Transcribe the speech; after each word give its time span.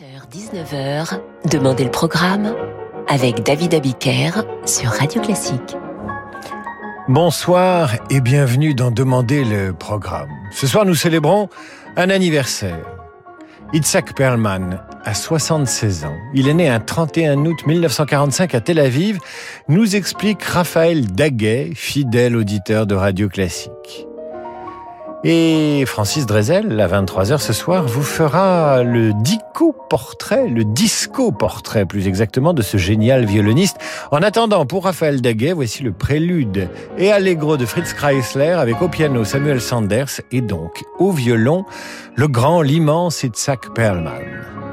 18h-19h, 0.00 1.20
Demandez 1.50 1.84
le 1.84 1.90
programme 1.90 2.54
avec 3.06 3.42
David 3.42 3.74
Abiker 3.74 4.30
sur 4.64 4.88
Radio 4.88 5.20
Classique. 5.20 5.76
Bonsoir 7.08 7.96
et 8.08 8.22
bienvenue 8.22 8.74
dans 8.74 8.90
Demander 8.90 9.44
le 9.44 9.74
programme. 9.74 10.30
Ce 10.52 10.66
soir, 10.66 10.86
nous 10.86 10.94
célébrons 10.94 11.50
un 11.96 12.08
anniversaire. 12.08 12.86
Itzhak 13.74 14.14
Perlman 14.14 14.82
a 15.04 15.12
76 15.12 16.06
ans. 16.06 16.16
Il 16.34 16.48
est 16.48 16.54
né 16.54 16.70
un 16.70 16.80
31 16.80 17.44
août 17.44 17.66
1945 17.66 18.54
à 18.54 18.60
Tel 18.62 18.78
Aviv, 18.78 19.18
nous 19.68 19.96
explique 19.96 20.42
Raphaël 20.42 21.12
Daguet, 21.12 21.72
fidèle 21.74 22.36
auditeur 22.36 22.86
de 22.86 22.94
Radio 22.94 23.28
Classique. 23.28 24.06
Et 25.22 25.84
Francis 25.86 26.24
Drezel, 26.24 26.80
à 26.80 26.88
23h 26.88 27.38
ce 27.40 27.52
soir, 27.52 27.84
vous 27.86 28.02
fera 28.02 28.82
le 28.82 29.12
dico-portrait, 29.12 30.48
le 30.48 30.64
disco-portrait 30.64 31.84
plus 31.84 32.08
exactement, 32.08 32.54
de 32.54 32.62
ce 32.62 32.78
génial 32.78 33.26
violoniste. 33.26 33.76
En 34.12 34.22
attendant, 34.22 34.64
pour 34.64 34.84
Raphaël 34.84 35.20
Daguet, 35.20 35.52
voici 35.52 35.82
le 35.82 35.92
prélude 35.92 36.70
et 36.96 37.12
allegro 37.12 37.58
de 37.58 37.66
Fritz 37.66 37.92
Kreisler 37.92 38.52
avec 38.52 38.80
au 38.80 38.88
piano 38.88 39.22
Samuel 39.24 39.60
Sanders 39.60 40.22
et 40.32 40.40
donc 40.40 40.84
au 40.98 41.12
violon 41.12 41.66
le 42.14 42.26
grand, 42.26 42.62
l'immense 42.62 43.22
Itzhak 43.22 43.74
Perlman. 43.74 44.69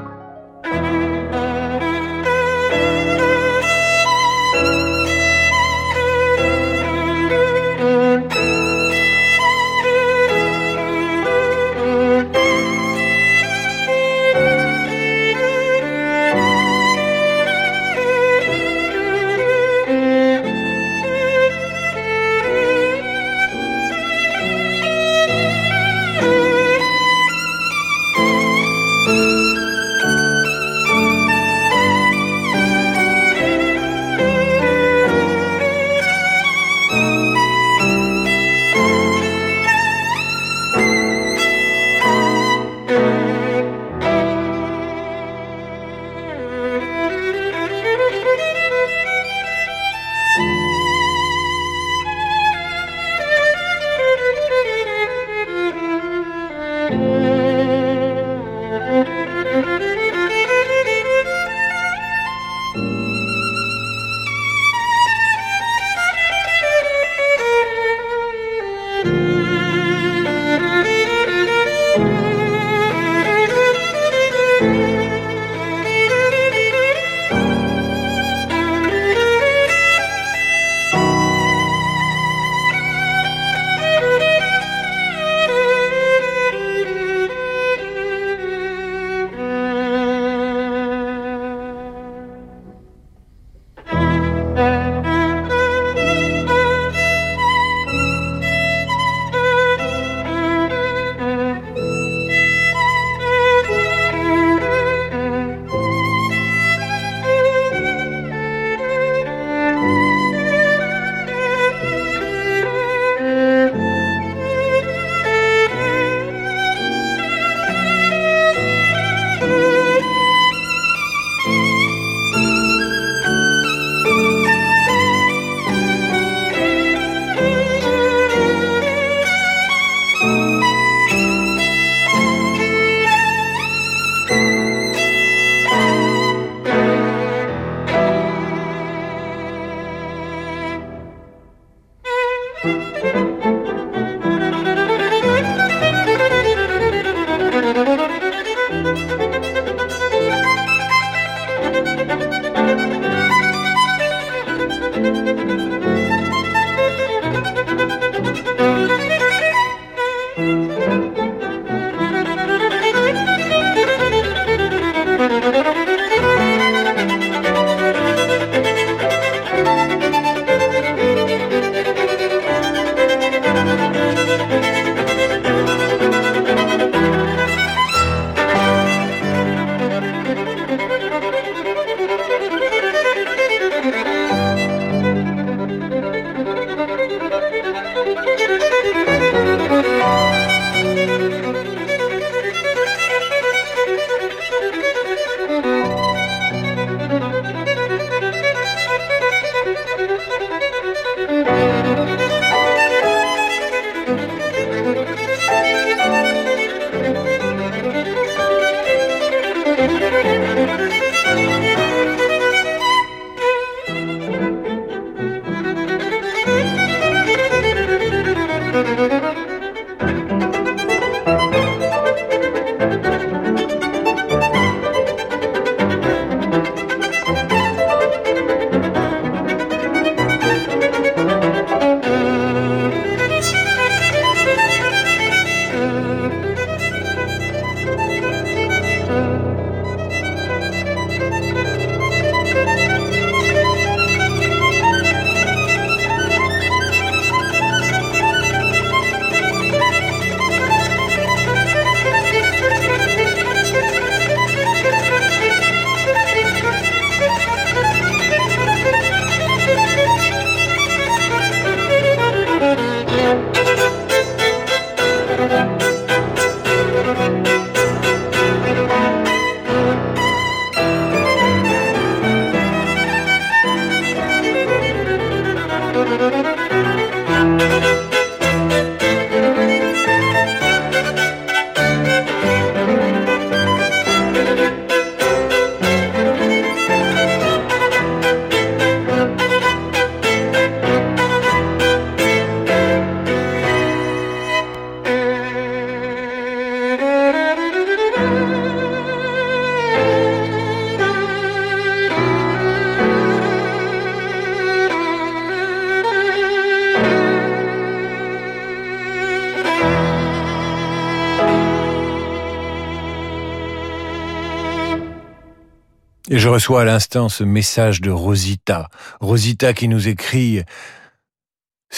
Reçois 316.58 316.82
à 316.82 316.86
l'instant 316.86 317.30
ce 317.30 317.44
message 317.44 318.02
de 318.02 318.10
Rosita. 318.10 318.90
Rosita 319.20 319.76
qui 319.76 319.88
nous 319.88 320.08
écrit 320.08 320.64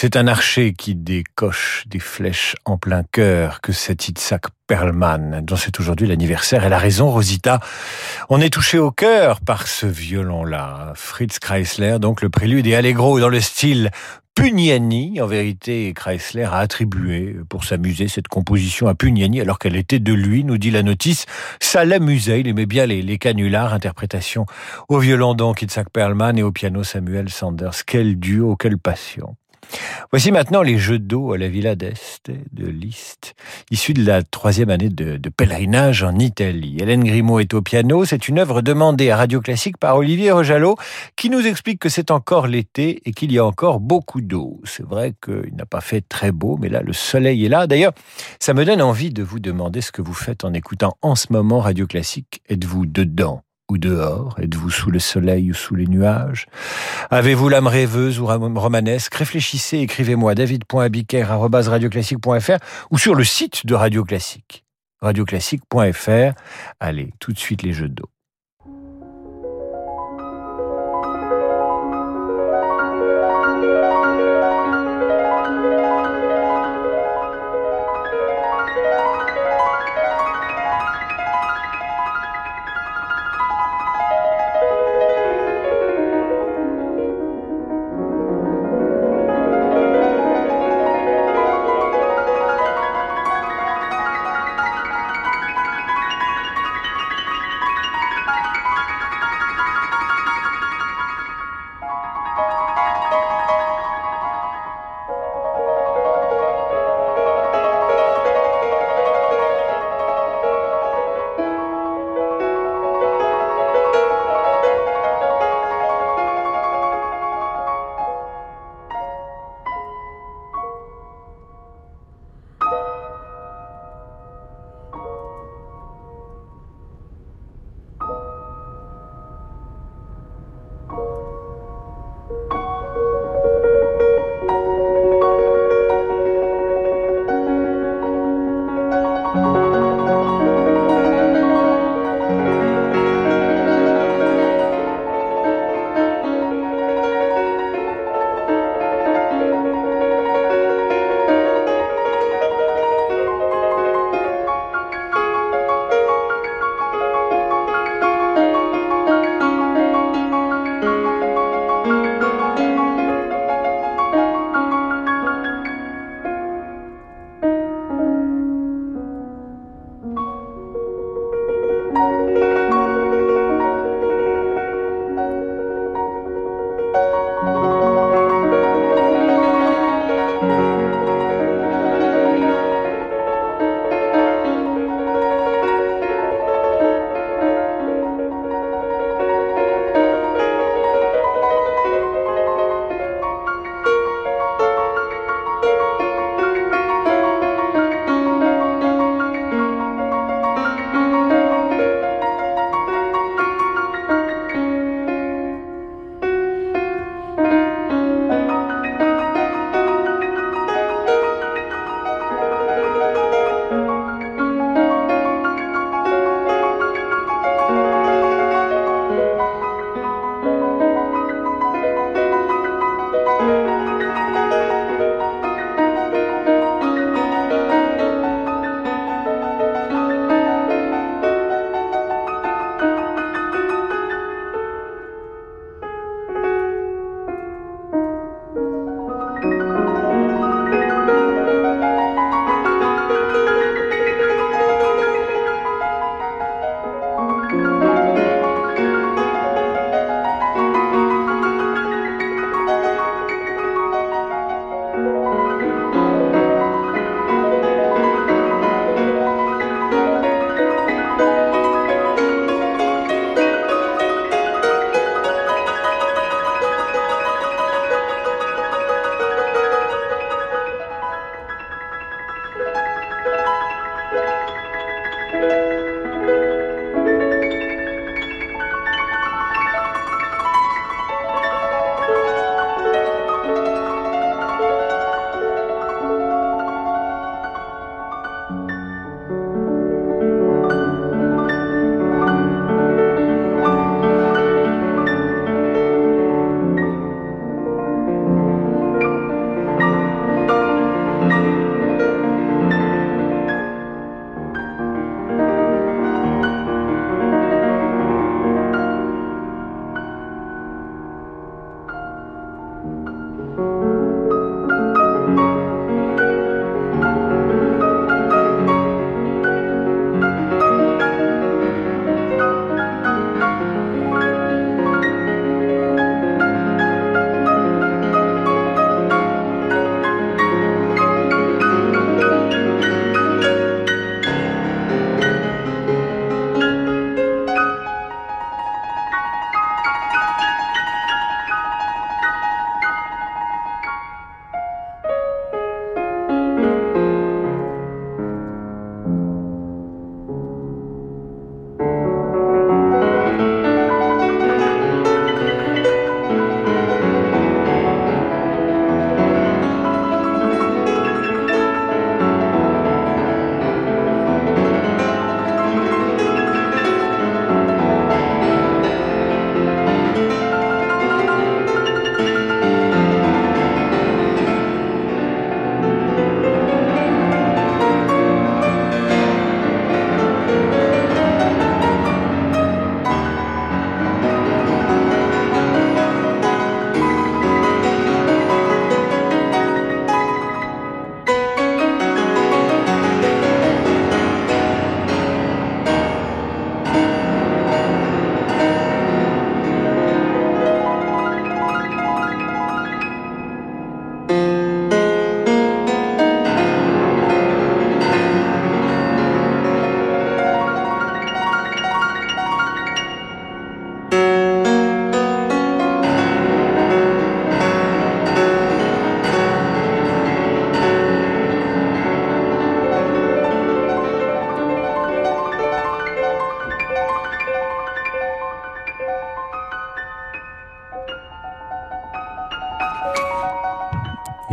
c'est 0.00 0.16
un 0.16 0.28
archer 0.28 0.72
qui 0.72 0.94
décoche 0.94 1.84
des 1.86 1.98
flèches 1.98 2.56
en 2.64 2.78
plein 2.78 3.02
cœur 3.02 3.60
que 3.60 3.70
cet 3.70 4.08
Itzhak 4.08 4.44
Perlman, 4.66 5.42
dont 5.42 5.56
c'est 5.56 5.78
aujourd'hui 5.78 6.06
l'anniversaire. 6.06 6.64
Elle 6.64 6.72
a 6.72 6.78
raison, 6.78 7.10
Rosita. 7.10 7.60
On 8.30 8.40
est 8.40 8.48
touché 8.48 8.78
au 8.78 8.92
cœur 8.92 9.42
par 9.42 9.66
ce 9.66 9.84
violon-là. 9.84 10.94
Fritz 10.96 11.38
Kreisler, 11.38 11.98
donc 11.98 12.22
le 12.22 12.30
prélude 12.30 12.66
et 12.66 12.76
Allegro 12.76 13.20
dans 13.20 13.28
le 13.28 13.40
style 13.40 13.90
Pugnani. 14.34 15.20
En 15.20 15.26
vérité, 15.26 15.92
Kreisler 15.94 16.44
a 16.44 16.56
attribué 16.56 17.36
pour 17.50 17.64
s'amuser 17.64 18.08
cette 18.08 18.28
composition 18.28 18.88
à 18.88 18.94
Pugnani 18.94 19.42
alors 19.42 19.58
qu'elle 19.58 19.76
était 19.76 19.98
de 19.98 20.14
lui, 20.14 20.44
nous 20.44 20.56
dit 20.56 20.70
la 20.70 20.82
notice. 20.82 21.26
Ça 21.60 21.84
l'amusait, 21.84 22.40
il 22.40 22.48
aimait 22.48 22.64
bien 22.64 22.86
les, 22.86 23.02
les 23.02 23.18
canulars, 23.18 23.74
interprétation 23.74 24.46
au 24.88 24.98
violon 24.98 25.34
donc 25.34 25.60
Itzhak 25.60 25.90
Perlman 25.90 26.38
et 26.38 26.42
au 26.42 26.52
piano 26.52 26.84
Samuel 26.84 27.28
Sanders. 27.28 27.84
Quel 27.84 28.18
duo, 28.18 28.56
quelle 28.56 28.78
passion. 28.78 29.36
Voici 30.10 30.32
maintenant 30.32 30.62
les 30.62 30.78
jeux 30.78 30.98
d'eau 30.98 31.32
à 31.32 31.38
la 31.38 31.48
Villa 31.48 31.74
d'Este 31.74 32.30
de 32.52 32.66
Liszt, 32.66 33.34
issus 33.70 33.94
de 33.94 34.04
la 34.04 34.22
troisième 34.22 34.70
année 34.70 34.88
de, 34.88 35.28
pèlerinage 35.28 36.02
en 36.02 36.18
Italie. 36.18 36.78
Hélène 36.80 37.04
Grimaud 37.04 37.40
est 37.40 37.54
au 37.54 37.62
piano. 37.62 38.04
C'est 38.04 38.28
une 38.28 38.38
œuvre 38.38 38.62
demandée 38.62 39.10
à 39.10 39.16
Radio 39.16 39.40
Classique 39.40 39.78
par 39.78 39.96
Olivier 39.96 40.32
Rojalot, 40.32 40.76
qui 41.16 41.30
nous 41.30 41.46
explique 41.46 41.78
que 41.78 41.88
c'est 41.88 42.10
encore 42.10 42.46
l'été 42.46 43.00
et 43.04 43.12
qu'il 43.12 43.32
y 43.32 43.38
a 43.38 43.44
encore 43.44 43.80
beaucoup 43.80 44.20
d'eau. 44.20 44.60
C'est 44.64 44.86
vrai 44.86 45.14
qu'il 45.22 45.54
n'a 45.54 45.66
pas 45.66 45.80
fait 45.80 46.00
très 46.00 46.32
beau, 46.32 46.58
mais 46.60 46.68
là, 46.68 46.82
le 46.82 46.92
soleil 46.92 47.44
est 47.44 47.48
là. 47.48 47.66
D'ailleurs, 47.66 47.92
ça 48.40 48.54
me 48.54 48.64
donne 48.64 48.82
envie 48.82 49.10
de 49.10 49.22
vous 49.22 49.38
demander 49.38 49.80
ce 49.80 49.92
que 49.92 50.02
vous 50.02 50.14
faites 50.14 50.44
en 50.44 50.52
écoutant 50.52 50.96
en 51.02 51.14
ce 51.14 51.32
moment 51.32 51.60
Radio 51.60 51.86
Classique. 51.86 52.42
Êtes-vous 52.48 52.86
dedans? 52.86 53.42
Ou 53.70 53.78
dehors? 53.78 54.36
Êtes-vous 54.40 54.70
sous 54.70 54.90
le 54.90 54.98
soleil 54.98 55.50
ou 55.50 55.54
sous 55.54 55.74
les 55.74 55.86
nuages? 55.86 56.46
Avez-vous 57.10 57.48
l'âme 57.48 57.66
rêveuse 57.66 58.20
ou 58.20 58.26
romanesque? 58.26 59.14
Réfléchissez, 59.14 59.78
écrivez-moi 59.78 60.34
david.abiker.radioclassique.fr 60.34 62.58
ou 62.90 62.98
sur 62.98 63.14
le 63.14 63.24
site 63.24 63.64
de 63.66 63.74
Radio 63.74 64.04
Classique, 64.04 64.64
radioclassique.fr. 65.00 66.34
Allez, 66.80 67.14
tout 67.18 67.32
de 67.32 67.38
suite 67.38 67.62
les 67.62 67.72
jeux 67.72 67.88
d'eau. 67.88 68.10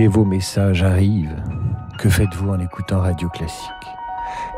Vos 0.07 0.23
messages 0.23 0.83
arrivent. 0.83 1.35
Que 1.99 2.09
faites-vous 2.09 2.49
en 2.49 2.59
écoutant 2.59 3.01
Radio 3.01 3.27
Classique? 3.29 3.71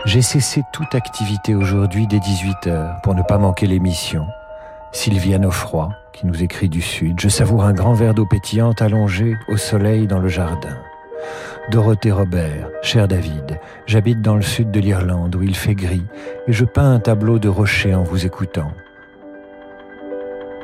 J'ai 0.06 0.22
cessé 0.22 0.62
toute 0.72 0.94
activité 0.94 1.56
aujourd'hui 1.56 2.06
dès 2.06 2.20
18h 2.20 3.02
pour 3.02 3.16
ne 3.16 3.24
pas 3.24 3.40
manquer 3.40 3.66
l'émission. 3.66 4.28
Sylviane 4.92 5.50
froid 5.50 5.90
qui 6.14 6.28
nous 6.28 6.44
écrit 6.44 6.70
du 6.70 6.82
Sud. 6.82 7.20
Je 7.20 7.30
savoure 7.30 7.64
un 7.64 7.74
grand 7.74 7.94
verre 7.94 8.14
d'eau 8.14 8.28
pétillante 8.28 8.82
allongé 8.82 9.38
au 9.48 9.58
soleil 9.58 10.06
dans 10.06 10.20
le 10.20 10.28
jardin. 10.28 10.78
Dorothée 11.72 12.12
Robert, 12.12 12.70
cher 12.84 13.08
David, 13.08 13.60
j'habite 13.88 14.22
dans 14.22 14.36
le 14.36 14.42
sud 14.42 14.70
de 14.70 14.80
l'Irlande 14.80 15.36
où 15.36 15.42
il 15.42 15.56
fait 15.56 15.76
gris 15.76 16.06
et 16.48 16.54
je 16.54 16.66
peins 16.66 16.94
un 16.94 17.00
tableau 17.00 17.40
de 17.40 17.50
rochers 17.50 17.96
en 17.96 18.04
vous 18.04 18.26
écoutant. 18.26 18.72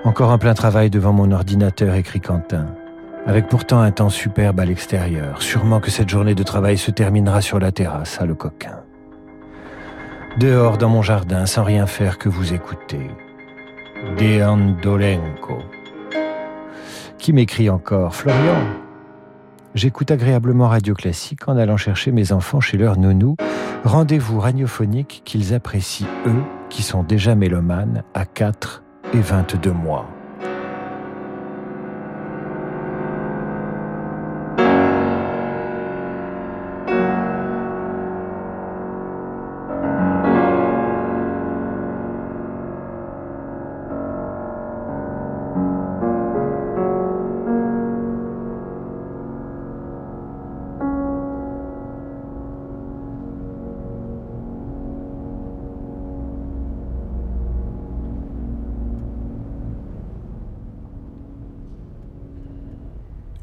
Encore 0.03 0.31
un 0.31 0.37
plein 0.37 0.53
travail 0.53 0.91
devant 0.91 1.13
mon 1.13 1.31
ordinateur, 1.31 1.95
écrit 1.95 2.21
Quentin, 2.21 2.67
avec 3.25 3.47
pourtant 3.47 3.81
un 3.81 3.91
temps 3.91 4.09
superbe 4.09 4.59
à 4.59 4.65
l'extérieur. 4.65 5.41
Sûrement 5.41 5.79
que 5.79 5.91
cette 5.91 6.09
journée 6.09 6.35
de 6.35 6.43
travail 6.43 6.77
se 6.77 6.91
terminera 6.91 7.41
sur 7.41 7.59
la 7.59 7.71
terrasse, 7.71 8.21
à 8.21 8.25
le 8.25 8.35
coquin. 8.35 8.81
Dehors 10.37 10.77
dans 10.77 10.89
mon 10.89 11.01
jardin, 11.01 11.45
sans 11.45 11.63
rien 11.63 11.87
faire 11.87 12.17
que 12.17 12.29
vous 12.29 12.53
écouter. 12.53 13.09
Dolenko. 14.17 15.59
Qui 17.17 17.33
m'écrit 17.33 17.69
encore? 17.69 18.13
Florian 18.13 18.61
J'écoute 19.73 20.11
agréablement 20.11 20.69
Radio 20.69 20.93
Classique 20.93 21.47
en 21.47 21.57
allant 21.57 21.77
chercher 21.77 22.11
mes 22.11 22.31
enfants 22.31 22.61
chez 22.61 22.77
leur 22.77 22.97
nounou. 22.97 23.35
Rendez-vous 23.83 24.39
radiophonique 24.39 25.21
qu'ils 25.25 25.53
apprécient 25.53 26.07
eux, 26.27 26.43
qui 26.69 26.81
sont 26.81 27.03
déjà 27.03 27.35
mélomanes, 27.35 28.03
à 28.13 28.25
4 28.25 28.83
et 29.13 29.19
22 29.19 29.71
mois. 29.71 30.14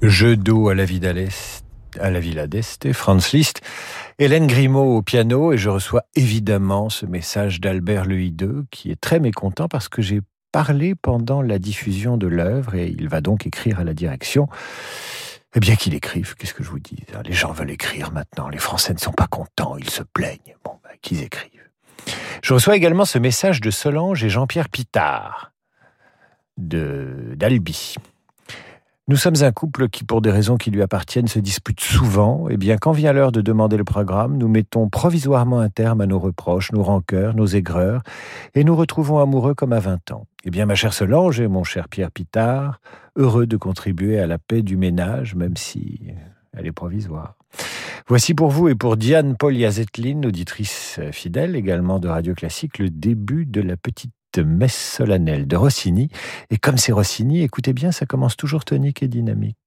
Jeu 0.03 0.37
d'eau 0.37 0.69
à 0.69 0.75
la 0.75 0.85
Villa 0.85 1.13
d'Este, 2.49 2.93
Franz 2.93 3.31
Liszt, 3.33 3.61
Hélène 4.19 4.49
Grimaud 4.49 4.97
au 4.97 5.03
piano, 5.03 5.53
et 5.53 5.59
je 5.59 5.71
reçois 5.71 6.03
évidemment 6.17 6.91
ce 6.91 7.07
message 7.07 7.61
d'Albert 7.61 8.05
Le 8.05 8.21
Hideux, 8.21 8.65
qui 8.73 8.91
est 8.91 9.01
très 9.01 9.21
mécontent 9.21 9.69
parce 9.69 9.89
que 9.89 10.03
j'ai 10.03 10.21
parlé 10.51 10.97
pendant 10.97 11.41
la 11.41 11.61
diffusion 11.61 12.17
de 12.17 12.27
l'œuvre, 12.27 12.75
et 12.75 12.89
il 12.89 13.09
va 13.09 13.21
donc 13.21 13.47
écrire 13.47 13.79
à 13.79 13.85
la 13.85 13.95
direction. 13.95 14.49
Eh 15.55 15.61
bien 15.61 15.77
qu'il 15.77 15.95
écrive, 15.95 16.35
qu'est-ce 16.35 16.55
que 16.55 16.65
je 16.65 16.71
vous 16.71 16.81
dis 16.81 17.05
Les 17.25 17.33
gens 17.33 17.53
veulent 17.53 17.71
écrire 17.71 18.11
maintenant, 18.11 18.49
les 18.49 18.59
Français 18.59 18.95
ne 18.95 18.99
sont 18.99 19.13
pas 19.13 19.29
contents, 19.29 19.77
ils 19.77 19.91
se 19.91 20.03
plaignent. 20.03 20.57
Bon, 20.65 20.81
ben, 20.83 20.91
qu'ils 21.01 21.23
écrivent. 21.23 21.71
Je 22.43 22.55
reçois 22.55 22.75
également 22.75 23.05
ce 23.05 23.21
message 23.21 23.61
de 23.61 23.71
Solange 23.71 24.25
et 24.25 24.29
Jean-Pierre 24.29 24.69
Pitard, 24.69 25.53
d'Albi. 26.57 27.95
Nous 29.09 29.17
sommes 29.17 29.43
un 29.43 29.51
couple 29.51 29.89
qui, 29.89 30.05
pour 30.05 30.23
des 30.23 30.31
raisons 30.31 30.57
qui 30.57 30.71
lui 30.71 30.81
appartiennent, 30.81 31.27
se 31.27 31.41
dispute 31.41 31.81
souvent. 31.81 32.49
Et 32.49 32.53
eh 32.53 32.57
bien, 32.57 32.77
quand 32.77 32.93
vient 32.93 33.13
l'heure 33.13 33.33
de 33.33 33.41
demander 33.41 33.77
le 33.77 33.83
programme, 33.83 34.39
nous 34.39 34.47
mettons 34.47 34.89
provisoirement 34.89 35.59
un 35.59 35.69
terme 35.69 36.01
à 36.03 36.07
nos 36.07 36.21
reproches, 36.21 36.71
nos 36.71 36.85
rancœurs, 36.85 37.35
nos 37.35 37.47
aigreurs, 37.47 38.03
et 38.55 38.63
nous 38.63 38.77
retrouvons 38.77 39.19
amoureux 39.19 39.55
comme 39.55 39.73
à 39.73 39.81
20 39.81 40.13
ans. 40.13 40.29
Eh 40.45 40.51
bien, 40.51 40.67
ma 40.67 40.77
chère 40.77 40.93
Solange 40.93 41.41
et 41.41 41.49
mon 41.49 41.65
cher 41.65 41.89
Pierre 41.89 42.13
Pitard, 42.13 42.81
heureux 43.17 43.47
de 43.47 43.57
contribuer 43.57 44.21
à 44.21 44.29
la 44.29 44.39
paix 44.39 44.63
du 44.63 44.77
ménage, 44.77 45.35
même 45.35 45.57
si 45.57 46.01
elle 46.57 46.67
est 46.67 46.73
provisoire. 46.73 47.35
Voici 48.07 48.35
pour 48.35 48.51
vous 48.51 48.69
et 48.69 48.77
pour 48.77 48.97
Diane 48.97 49.37
Poliazetlin, 49.37 50.23
auditrice 50.23 51.01
fidèle 51.11 51.57
également 51.57 51.99
de 51.99 52.07
Radio 52.07 52.35
Classique, 52.35 52.79
le 52.79 52.89
début 52.89 53.47
de 53.47 53.63
la 53.63 53.77
petite 53.77 54.13
messe 54.41 54.97
solennelle 54.97 55.47
de 55.47 55.57
Rossini. 55.57 56.09
Et 56.51 56.59
comme 56.59 56.79
c'est 56.79 56.93
Rossini, 56.93 57.43
écoutez 57.43 57.73
bien, 57.73 57.93
ça 57.93 58.07
commence 58.07 58.37
toujours 58.37 58.65
tonique 58.65 59.03
et 59.03 59.09
dynamique. 59.09 59.62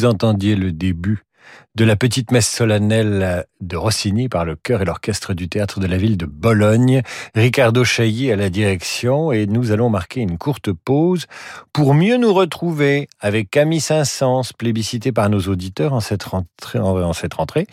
Vous 0.00 0.06
entendiez 0.06 0.56
le 0.56 0.72
début 0.72 1.24
de 1.74 1.84
la 1.84 1.94
petite 1.94 2.30
messe 2.30 2.48
solennelle 2.48 3.44
de 3.70 3.76
Rossini 3.76 4.28
par 4.28 4.44
le 4.44 4.56
chœur 4.56 4.82
et 4.82 4.84
l'orchestre 4.84 5.32
du 5.32 5.48
théâtre 5.48 5.78
de 5.78 5.86
la 5.86 5.96
ville 5.96 6.16
de 6.16 6.26
Bologne. 6.26 7.02
Ricardo 7.34 7.84
Chailly 7.84 8.32
à 8.32 8.36
la 8.36 8.50
direction 8.50 9.30
et 9.30 9.46
nous 9.46 9.70
allons 9.70 9.88
marquer 9.88 10.20
une 10.20 10.38
courte 10.38 10.72
pause 10.72 11.26
pour 11.72 11.94
mieux 11.94 12.16
nous 12.16 12.34
retrouver 12.34 13.08
avec 13.20 13.48
Camille 13.48 13.80
Saint-Saëns, 13.80 14.52
plébiscité 14.58 15.12
par 15.12 15.30
nos 15.30 15.40
auditeurs 15.42 15.92
en 15.92 16.00
cette 16.00 16.24
rentrée. 16.24 17.66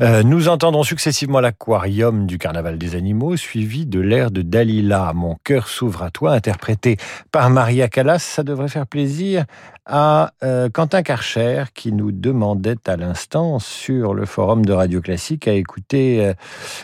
Euh, 0.00 0.22
nous 0.24 0.48
entendrons 0.48 0.82
successivement 0.82 1.40
l'aquarium 1.40 2.26
du 2.26 2.36
Carnaval 2.36 2.76
des 2.76 2.96
animaux, 2.96 3.36
suivi 3.36 3.86
de 3.86 4.00
l'air 4.00 4.32
de 4.32 4.42
Dalila, 4.42 5.12
Mon 5.14 5.36
cœur 5.44 5.68
s'ouvre 5.68 6.02
à 6.02 6.10
toi, 6.10 6.32
interprété 6.32 6.96
par 7.30 7.48
Maria 7.48 7.88
Callas. 7.88 8.18
Ça 8.18 8.42
devrait 8.42 8.68
faire 8.68 8.88
plaisir 8.88 9.44
à 9.86 10.32
euh, 10.42 10.68
Quentin 10.68 11.02
Karcher 11.02 11.64
qui 11.74 11.92
nous 11.92 12.12
demandait 12.12 12.76
à 12.86 12.96
l'instant 12.96 13.58
sur 13.58 14.12
le 14.12 14.26
forum 14.26 14.66
de 14.66 14.72
Radio 14.72 15.00
Classique 15.00 15.27
à 15.46 15.52
écouter 15.52 16.24
euh, 16.24 16.34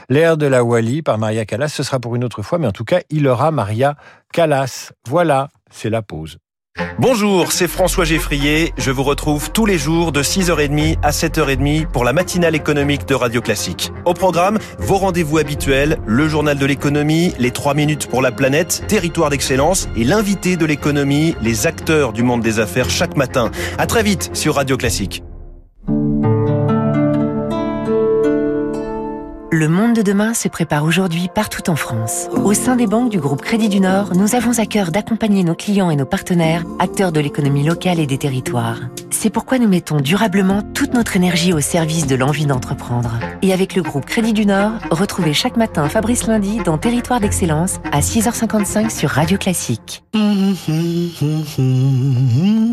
l'air 0.08 0.36
de 0.36 0.46
la 0.46 0.62
Wally 0.62 1.02
par 1.02 1.18
Maria 1.18 1.44
Callas. 1.44 1.68
Ce 1.68 1.82
sera 1.82 2.00
pour 2.00 2.14
une 2.16 2.24
autre 2.24 2.42
fois, 2.42 2.58
mais 2.58 2.66
en 2.66 2.72
tout 2.72 2.84
cas, 2.84 3.00
il 3.10 3.26
aura 3.26 3.50
Maria 3.50 3.96
Callas. 4.32 4.92
Voilà, 5.06 5.48
c'est 5.70 5.90
la 5.90 6.02
pause. 6.02 6.38
Bonjour, 6.98 7.52
c'est 7.52 7.68
François 7.68 8.04
Geffrier. 8.04 8.72
Je 8.76 8.90
vous 8.90 9.04
retrouve 9.04 9.52
tous 9.52 9.64
les 9.64 9.78
jours 9.78 10.10
de 10.10 10.24
6h30 10.24 10.98
à 11.02 11.10
7h30 11.10 11.86
pour 11.86 12.04
la 12.04 12.12
matinale 12.12 12.56
économique 12.56 13.06
de 13.06 13.14
Radio 13.14 13.40
Classique. 13.40 13.92
Au 14.04 14.12
programme, 14.12 14.58
vos 14.78 14.96
rendez-vous 14.96 15.38
habituels, 15.38 15.98
le 16.04 16.26
journal 16.26 16.58
de 16.58 16.66
l'économie, 16.66 17.32
les 17.38 17.52
3 17.52 17.74
minutes 17.74 18.08
pour 18.08 18.22
la 18.22 18.32
planète, 18.32 18.82
territoire 18.88 19.30
d'excellence 19.30 19.88
et 19.96 20.02
l'invité 20.02 20.56
de 20.56 20.66
l'économie, 20.66 21.36
les 21.42 21.68
acteurs 21.68 22.12
du 22.12 22.24
monde 22.24 22.42
des 22.42 22.58
affaires 22.58 22.90
chaque 22.90 23.16
matin. 23.16 23.52
À 23.78 23.86
très 23.86 24.02
vite 24.02 24.30
sur 24.34 24.56
Radio 24.56 24.76
Classique. 24.76 25.22
Le 29.64 29.70
monde 29.70 29.96
de 29.96 30.02
demain 30.02 30.34
se 30.34 30.46
prépare 30.48 30.84
aujourd'hui 30.84 31.30
partout 31.34 31.70
en 31.70 31.74
France. 31.74 32.28
Au 32.44 32.52
sein 32.52 32.76
des 32.76 32.86
banques 32.86 33.08
du 33.08 33.18
groupe 33.18 33.40
Crédit 33.40 33.70
du 33.70 33.80
Nord, 33.80 34.14
nous 34.14 34.34
avons 34.34 34.58
à 34.58 34.66
cœur 34.66 34.90
d'accompagner 34.90 35.42
nos 35.42 35.54
clients 35.54 35.88
et 35.88 35.96
nos 35.96 36.04
partenaires, 36.04 36.64
acteurs 36.78 37.12
de 37.12 37.20
l'économie 37.20 37.64
locale 37.64 37.98
et 37.98 38.06
des 38.06 38.18
territoires. 38.18 38.80
C'est 39.08 39.30
pourquoi 39.30 39.58
nous 39.58 39.66
mettons 39.66 40.00
durablement 40.00 40.60
toute 40.60 40.92
notre 40.92 41.16
énergie 41.16 41.54
au 41.54 41.62
service 41.62 42.06
de 42.06 42.14
l'envie 42.14 42.44
d'entreprendre. 42.44 43.18
Et 43.40 43.54
avec 43.54 43.74
le 43.74 43.80
groupe 43.80 44.04
Crédit 44.04 44.34
du 44.34 44.44
Nord, 44.44 44.72
retrouvez 44.90 45.32
chaque 45.32 45.56
matin 45.56 45.88
Fabrice 45.88 46.26
Lundi 46.26 46.58
dans 46.58 46.76
Territoire 46.76 47.20
d'Excellence 47.20 47.80
à 47.90 48.00
6h55 48.00 48.90
sur 48.90 49.08
Radio 49.08 49.38
Classique. 49.38 50.04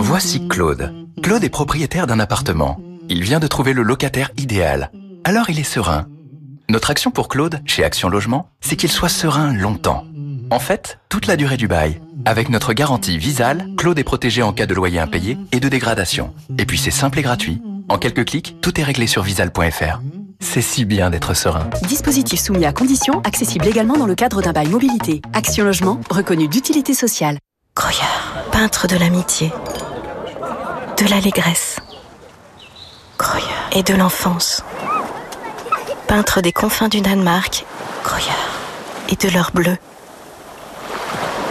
Voici 0.02 0.46
Claude. 0.50 0.94
Claude 1.24 1.46
est 1.46 1.50
propriétaire 1.50 2.06
d'un 2.06 2.20
appartement. 2.20 2.82
Il 3.08 3.24
vient 3.24 3.40
de 3.40 3.48
trouver 3.48 3.72
le 3.72 3.84
locataire 3.84 4.32
idéal. 4.38 4.92
Alors 5.24 5.50
il 5.50 5.58
est 5.58 5.64
serein. 5.64 6.06
Notre 6.72 6.90
action 6.90 7.12
pour 7.12 7.28
Claude, 7.28 7.60
chez 7.66 7.84
Action 7.84 8.08
Logement, 8.08 8.48
c'est 8.62 8.78
qu'il 8.78 8.90
soit 8.90 9.10
serein 9.10 9.52
longtemps. 9.52 10.06
En 10.52 10.60
fait, 10.60 11.00
toute 11.10 11.28
la 11.28 11.36
durée 11.36 11.58
du 11.58 11.68
bail. 11.68 12.00
Avec 12.24 12.48
notre 12.48 12.72
garantie 12.72 13.18
Visal, 13.18 13.68
Claude 13.76 14.00
est 14.00 14.06
protégé 14.06 14.42
en 14.42 14.54
cas 14.54 14.68
de 14.68 14.74
loyer 14.74 15.02
impayé 15.02 15.38
et 15.52 15.60
de 15.60 15.68
dégradation. 15.68 16.34
Et 16.58 16.66
puis 16.66 16.78
c'est 16.78 16.90
simple 16.90 17.20
et 17.20 17.24
gratuit. 17.24 17.62
En 17.90 17.98
quelques 17.98 18.24
clics, 18.24 18.56
tout 18.62 18.80
est 18.80 18.84
réglé 18.84 19.06
sur 19.06 19.22
visal.fr. 19.22 20.00
C'est 20.40 20.62
si 20.62 20.86
bien 20.86 21.10
d'être 21.10 21.34
serein. 21.34 21.70
Dispositif 21.90 22.40
soumis 22.40 22.64
à 22.64 22.72
conditions, 22.72 23.22
accessible 23.26 23.68
également 23.68 23.98
dans 23.98 24.08
le 24.08 24.16
cadre 24.16 24.42
d'un 24.42 24.54
bail 24.54 24.70
mobilité. 24.70 25.22
Action 25.34 25.66
Logement, 25.66 26.00
reconnu 26.10 26.48
d'utilité 26.48 26.94
sociale. 26.94 27.38
Croyer, 27.76 28.00
peintre 28.54 28.88
de 28.88 28.96
l'amitié, 28.96 29.52
de 30.98 31.10
l'allégresse, 31.10 31.82
Croyer 33.18 33.46
et 33.74 33.84
de 33.84 33.94
l'enfance 33.94 34.64
peintre 36.12 36.42
des 36.42 36.52
confins 36.52 36.90
du 36.90 37.00
Danemark, 37.00 37.66
Croyer, 38.04 38.28
et 39.08 39.16
de 39.16 39.34
leur 39.34 39.52
bleu. 39.54 39.78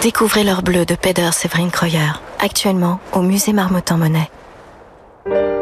Découvrez 0.03 0.45
leur 0.45 0.61
bleu 0.61 0.85
de 0.85 0.95
Peder 0.97 1.31
Séverine 1.33 1.71
Croyer, 1.71 2.13
actuellement 2.41 3.01
au 3.15 3.23
musée 3.23 3.55
Marmottan-Monet. 3.55 4.31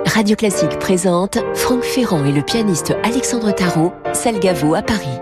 Radio 0.05 0.35
Classique 0.35 0.81
présente 0.81 1.39
Franck 1.55 1.85
Ferrand 1.85 2.25
et 2.25 2.33
le 2.33 2.43
pianiste 2.43 2.97
Alexandre 3.05 3.53
Tarot, 3.53 3.93
Salgavo 4.15 4.75
à 4.75 4.83
Paris. 4.83 5.21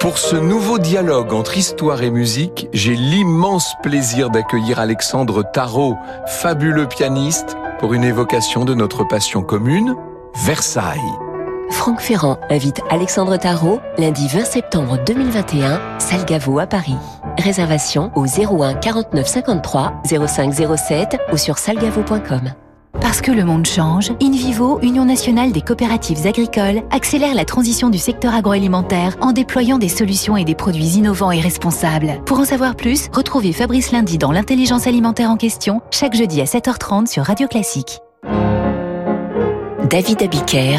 Pour 0.00 0.16
ce 0.16 0.36
nouveau 0.36 0.78
dialogue 0.78 1.34
entre 1.34 1.58
histoire 1.58 2.02
et 2.02 2.10
musique, 2.10 2.68
j'ai 2.72 2.94
l'immense 2.94 3.74
plaisir 3.82 4.30
d'accueillir 4.30 4.80
Alexandre 4.80 5.42
Tarot, 5.52 5.98
fabuleux 6.26 6.88
pianiste, 6.88 7.58
pour 7.80 7.92
une 7.92 8.04
évocation 8.04 8.64
de 8.64 8.72
notre 8.72 9.04
passion 9.04 9.42
commune, 9.42 9.94
Versailles. 10.36 11.29
Franck 11.70 12.00
Ferrand 12.00 12.38
invite 12.50 12.80
Alexandre 12.90 13.36
Tarot 13.36 13.80
lundi 13.96 14.28
20 14.28 14.44
septembre 14.44 14.98
2021, 15.06 15.80
Salgavo 15.98 16.58
à 16.58 16.66
Paris. 16.66 16.96
Réservation 17.38 18.10
au 18.16 18.26
01 18.26 18.74
49 18.74 19.26
53 19.26 20.02
05 20.26 20.52
07 20.76 21.18
ou 21.32 21.36
sur 21.36 21.58
salgavo.com. 21.58 22.52
Parce 23.00 23.20
que 23.20 23.30
le 23.30 23.44
monde 23.44 23.66
change, 23.66 24.12
InVivo, 24.20 24.78
Union 24.82 25.04
nationale 25.04 25.52
des 25.52 25.62
coopératives 25.62 26.26
agricoles, 26.26 26.82
accélère 26.90 27.34
la 27.34 27.44
transition 27.44 27.88
du 27.88 27.98
secteur 27.98 28.34
agroalimentaire 28.34 29.16
en 29.20 29.32
déployant 29.32 29.78
des 29.78 29.88
solutions 29.88 30.36
et 30.36 30.44
des 30.44 30.54
produits 30.54 30.96
innovants 30.98 31.30
et 31.30 31.40
responsables. 31.40 32.20
Pour 32.26 32.40
en 32.40 32.44
savoir 32.44 32.74
plus, 32.74 33.08
retrouvez 33.12 33.52
Fabrice 33.52 33.92
Lundi 33.92 34.18
dans 34.18 34.32
l'intelligence 34.32 34.86
alimentaire 34.86 35.30
en 35.30 35.36
question, 35.36 35.80
chaque 35.90 36.14
jeudi 36.14 36.40
à 36.40 36.44
7h30 36.44 37.06
sur 37.06 37.24
Radio 37.24 37.48
Classique. 37.48 38.00
David 39.88 40.22
Abiker 40.22 40.78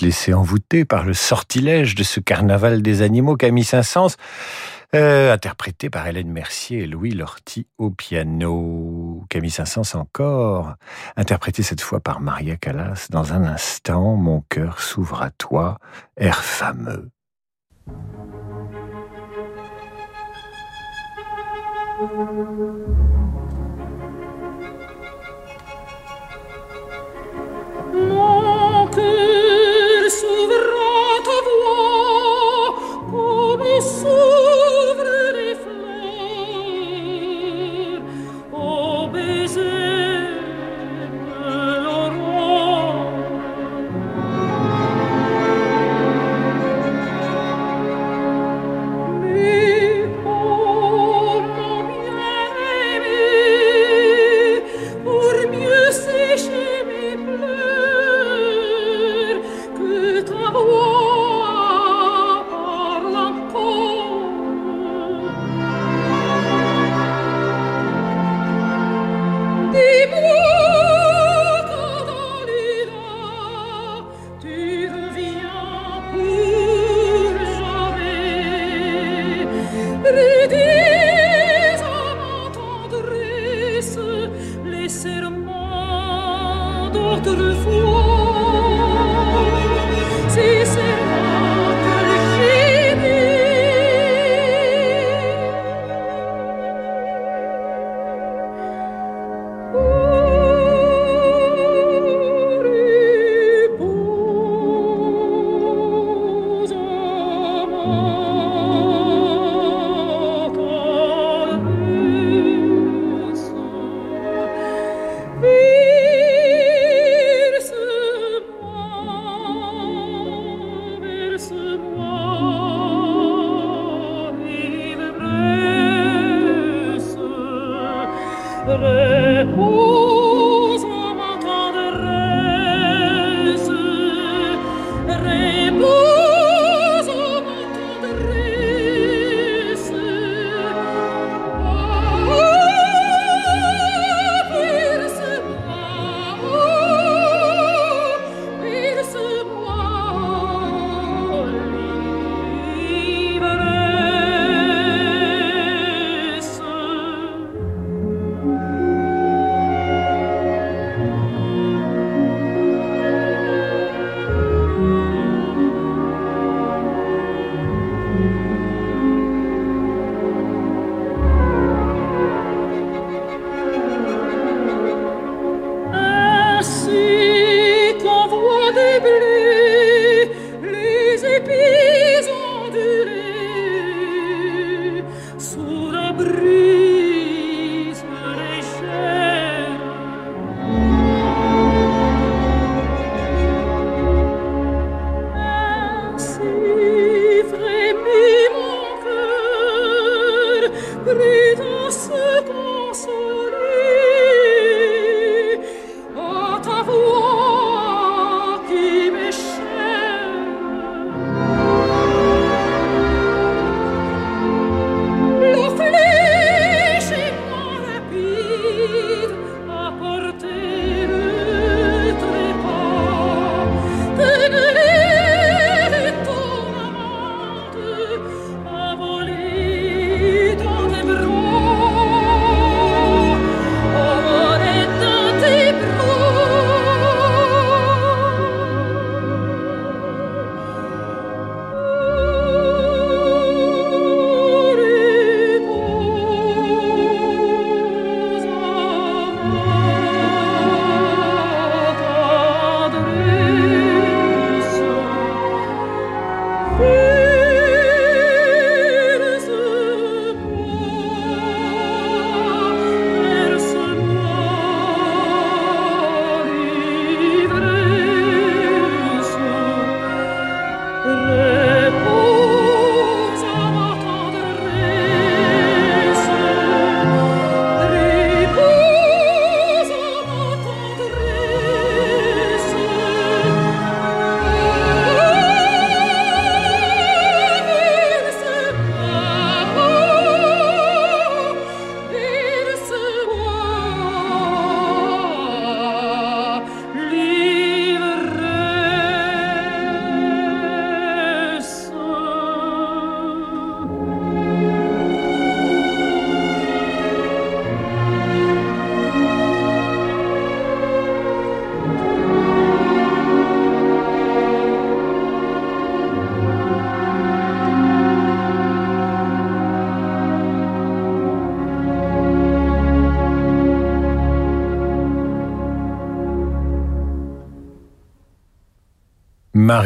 Laissé 0.00 0.34
envoûter 0.34 0.84
par 0.84 1.04
le 1.04 1.14
sortilège 1.14 1.94
de 1.94 2.02
ce 2.02 2.20
carnaval 2.20 2.82
des 2.82 3.02
animaux 3.02 3.36
Camille 3.36 3.64
Saint-Saëns, 3.64 4.16
euh, 4.94 5.32
interprété 5.32 5.90
par 5.90 6.06
Hélène 6.06 6.30
Mercier 6.30 6.80
et 6.80 6.86
Louis 6.86 7.10
Lorty 7.10 7.66
au 7.76 7.90
piano. 7.90 9.24
Camille 9.28 9.50
Saint-Saëns 9.50 9.96
encore, 9.96 10.74
interprété 11.16 11.62
cette 11.62 11.80
fois 11.80 12.00
par 12.00 12.20
Maria 12.20 12.56
Callas. 12.56 13.08
Dans 13.10 13.32
un 13.32 13.44
instant, 13.44 14.16
mon 14.16 14.42
cœur 14.48 14.80
s'ouvre 14.80 15.22
à 15.22 15.30
toi, 15.30 15.78
air 16.16 16.42
fameux. 16.42 17.10
Comme 33.80 34.17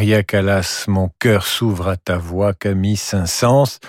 Maria 0.03 0.21
Callas, 0.21 0.83
mon 0.89 1.09
cœur 1.17 1.47
s'ouvre 1.47 1.87
à 1.87 1.95
ta 1.95 2.17
voix, 2.17 2.53
Camille 2.53 2.97
Saint-Saëns. 2.97 3.79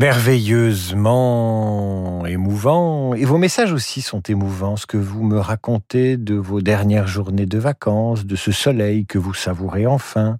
Merveilleusement 0.00 2.24
émouvant. 2.24 3.12
Et 3.12 3.26
vos 3.26 3.36
messages 3.36 3.74
aussi 3.74 4.00
sont 4.00 4.22
émouvants. 4.22 4.78
Ce 4.78 4.86
que 4.86 4.96
vous 4.96 5.22
me 5.22 5.38
racontez 5.38 6.16
de 6.16 6.34
vos 6.34 6.62
dernières 6.62 7.08
journées 7.08 7.44
de 7.44 7.58
vacances, 7.58 8.24
de 8.24 8.36
ce 8.36 8.52
soleil 8.52 9.04
que 9.04 9.18
vous 9.18 9.34
savourez 9.34 9.86
enfin. 9.86 10.38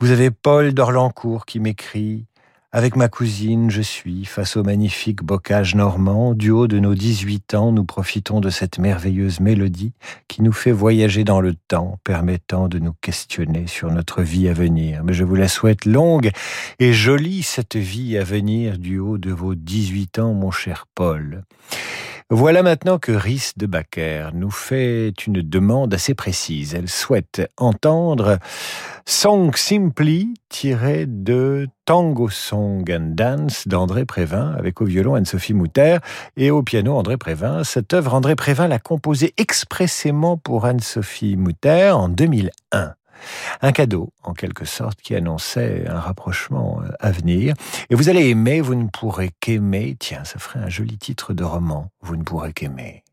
Vous 0.00 0.10
avez 0.10 0.32
Paul 0.32 0.74
d'Orlancourt 0.74 1.46
qui 1.46 1.60
m'écrit 1.60 2.26
avec 2.72 2.94
ma 2.94 3.08
cousine, 3.08 3.68
je 3.68 3.82
suis, 3.82 4.24
face 4.24 4.56
au 4.56 4.62
magnifique 4.62 5.24
bocage 5.24 5.74
normand, 5.74 6.34
du 6.34 6.50
haut 6.50 6.68
de 6.68 6.78
nos 6.78 6.94
18 6.94 7.54
ans, 7.54 7.72
nous 7.72 7.84
profitons 7.84 8.40
de 8.40 8.48
cette 8.48 8.78
merveilleuse 8.78 9.40
mélodie 9.40 9.92
qui 10.28 10.40
nous 10.42 10.52
fait 10.52 10.70
voyager 10.70 11.24
dans 11.24 11.40
le 11.40 11.54
temps, 11.54 11.98
permettant 12.04 12.68
de 12.68 12.78
nous 12.78 12.94
questionner 13.00 13.66
sur 13.66 13.90
notre 13.90 14.22
vie 14.22 14.48
à 14.48 14.52
venir. 14.52 15.02
Mais 15.02 15.14
je 15.14 15.24
vous 15.24 15.34
la 15.34 15.48
souhaite 15.48 15.84
longue 15.84 16.30
et 16.78 16.92
jolie, 16.92 17.42
cette 17.42 17.74
vie 17.74 18.16
à 18.16 18.22
venir 18.22 18.78
du 18.78 19.00
haut 19.00 19.18
de 19.18 19.32
vos 19.32 19.56
18 19.56 20.20
ans, 20.20 20.34
mon 20.34 20.52
cher 20.52 20.86
Paul. 20.94 21.42
Voilà 22.32 22.62
maintenant 22.62 23.00
que 23.00 23.10
Rhys 23.10 23.54
de 23.56 23.66
Baker 23.66 24.28
nous 24.34 24.52
fait 24.52 25.12
une 25.26 25.42
demande 25.42 25.92
assez 25.92 26.14
précise. 26.14 26.76
Elle 26.76 26.88
souhaite 26.88 27.50
entendre 27.56 28.38
Song 29.06 29.54
Simply 29.54 30.34
tiré 30.48 31.06
de 31.06 31.68
Tango 31.84 32.28
Song 32.28 32.84
and 32.90 33.14
Dance 33.14 33.66
d'André 33.66 34.04
Prévin 34.04 34.54
avec 34.58 34.80
au 34.80 34.84
violon 34.84 35.14
Anne-Sophie 35.14 35.54
Mouter 35.54 35.98
et 36.36 36.50
au 36.50 36.62
piano 36.62 36.94
André 36.96 37.16
Prévin. 37.16 37.64
Cette 37.64 37.92
œuvre, 37.94 38.14
André 38.14 38.36
Prévin 38.36 38.68
l'a 38.68 38.78
composée 38.78 39.34
expressément 39.36 40.36
pour 40.36 40.64
Anne-Sophie 40.64 41.36
Mouter 41.36 41.90
en 41.90 42.08
2001. 42.08 42.94
Un 43.62 43.72
cadeau, 43.72 44.12
en 44.22 44.32
quelque 44.32 44.64
sorte, 44.64 45.00
qui 45.00 45.14
annonçait 45.14 45.86
un 45.86 46.00
rapprochement 46.00 46.80
euh, 46.82 46.90
à 47.00 47.10
venir. 47.10 47.54
Et 47.90 47.94
vous 47.94 48.08
allez 48.08 48.28
aimer, 48.28 48.60
vous 48.60 48.74
ne 48.74 48.88
pourrez 48.88 49.30
qu'aimer. 49.40 49.96
Tiens, 49.98 50.24
ça 50.24 50.38
ferait 50.38 50.60
un 50.60 50.68
joli 50.68 50.98
titre 50.98 51.34
de 51.34 51.44
roman. 51.44 51.90
Vous 52.00 52.16
ne 52.16 52.22
pourrez 52.22 52.52
qu'aimer. 52.52 53.04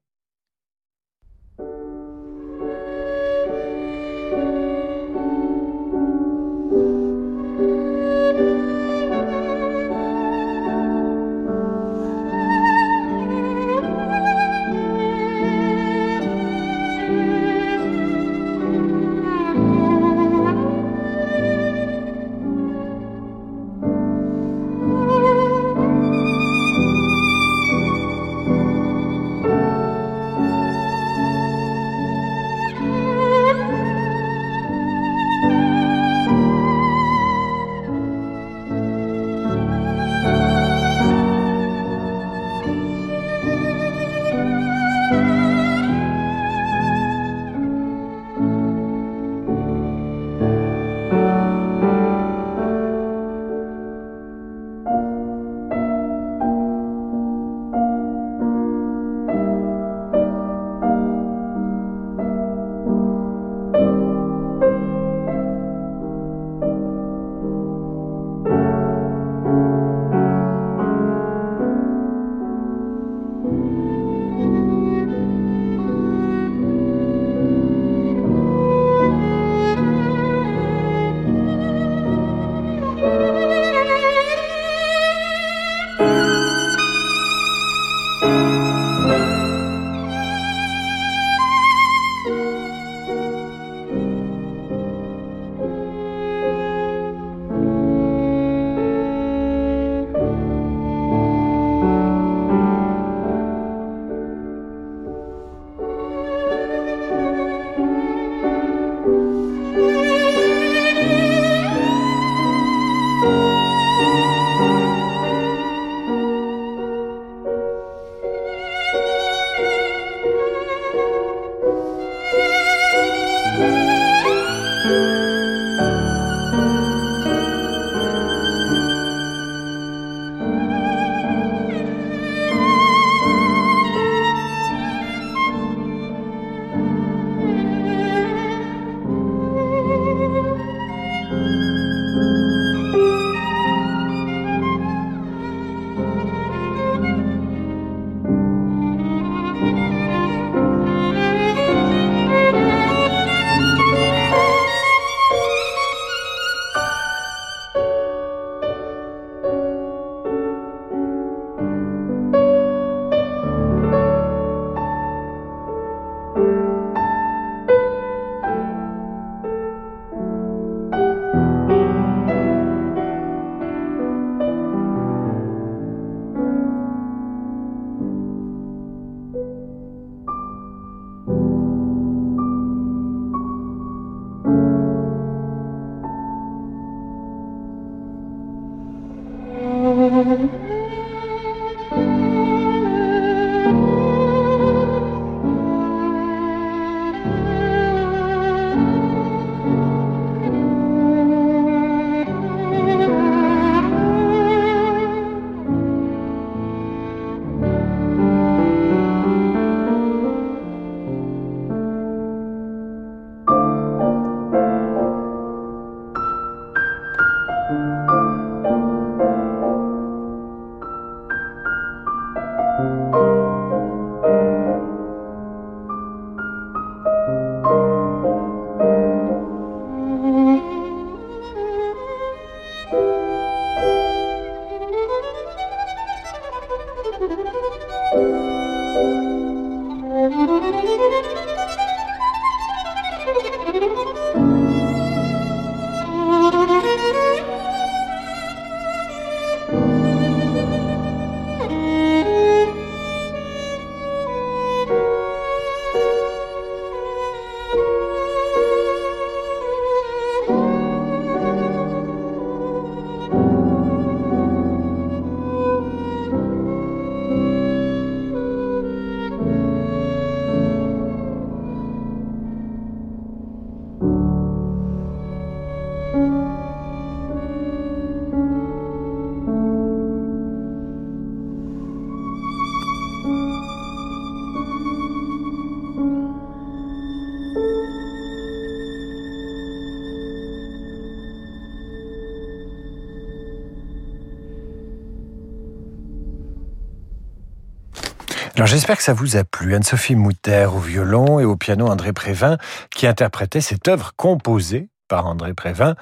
J'espère 298.67 298.97
que 298.97 299.03
ça 299.03 299.13
vous 299.13 299.37
a 299.37 299.45
plu. 299.45 299.75
Anne-Sophie 299.75 300.15
Mouter 300.15 300.67
au 300.75 300.79
violon 300.79 301.39
et 301.39 301.45
au 301.45 301.55
piano 301.55 301.87
André 301.87 302.11
Prévin 302.11 302.57
qui 302.93 303.07
interprétait 303.07 303.61
cette 303.61 303.87
œuvre 303.87 304.11
composée 304.17 304.89
par 305.07 305.25
André 305.25 305.53
Prévin. 305.53 305.95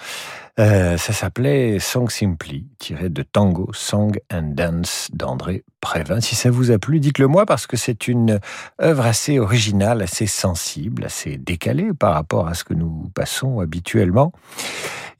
Euh, 0.59 0.97
ça 0.97 1.13
s'appelait 1.13 1.77
Song 1.77 2.09
Simply, 2.09 2.65
tiré 2.79 3.09
de 3.09 3.21
Tango, 3.21 3.69
Song 3.73 4.19
and 4.33 4.53
Dance 4.55 5.09
d'André 5.13 5.63
Prévin. 5.79 6.21
Si 6.21 6.33
ça 6.33 6.49
vous 6.49 6.71
a 6.71 6.79
plu, 6.79 6.99
dites-le 6.99 7.27
moi 7.27 7.45
parce 7.45 7.67
que 7.67 7.77
c'est 7.77 8.07
une 8.07 8.39
œuvre 8.81 9.05
assez 9.05 9.37
originale, 9.37 10.01
assez 10.01 10.25
sensible, 10.25 11.05
assez 11.05 11.37
décalée 11.37 11.93
par 11.93 12.15
rapport 12.15 12.47
à 12.47 12.55
ce 12.55 12.63
que 12.63 12.73
nous 12.73 13.11
passons 13.13 13.59
habituellement. 13.59 14.31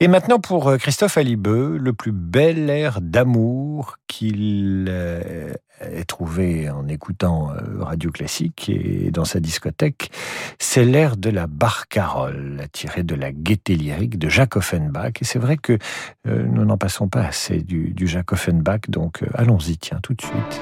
Et 0.00 0.08
maintenant 0.08 0.40
pour 0.40 0.68
euh, 0.68 0.78
Christophe 0.78 1.16
Alibeux, 1.16 1.78
le 1.78 1.92
plus 1.92 2.12
bel 2.12 2.68
air 2.68 3.00
d'amour 3.00 3.98
qu'il 4.08 4.86
euh, 4.88 5.54
trouvé 6.06 6.70
en 6.70 6.88
écoutant 6.88 7.50
euh, 7.50 7.82
Radio 7.82 8.10
Classique 8.10 8.68
et 8.68 9.10
dans 9.10 9.24
sa 9.24 9.40
discothèque, 9.40 10.10
c'est 10.58 10.84
l'air 10.84 11.16
de 11.16 11.30
la 11.30 11.46
barcarolle, 11.46 12.66
tiré 12.72 13.02
de 13.02 13.14
la 13.14 13.32
gaieté 13.32 13.76
lyrique 13.76 14.18
de 14.18 14.28
Jacques 14.28 14.56
Offenbach. 14.56 15.12
Et 15.20 15.24
c'est 15.24 15.38
vrai 15.38 15.56
que 15.56 15.78
nous 16.24 16.64
n'en 16.64 16.78
passons 16.78 17.08
pas 17.08 17.22
assez 17.22 17.62
du, 17.62 17.92
du 17.92 18.06
Jacques 18.06 18.32
Offenbach, 18.32 18.80
donc 18.88 19.22
allons-y, 19.34 19.76
tiens, 19.78 20.00
tout 20.02 20.14
de 20.14 20.22
suite. 20.22 20.60